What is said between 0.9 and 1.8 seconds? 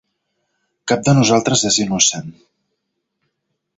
Cap de nosaltres és